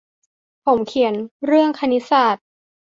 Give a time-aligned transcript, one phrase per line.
[0.65, 1.13] ผมเขียน
[1.45, 2.45] เรื่องคณิตศาสตร์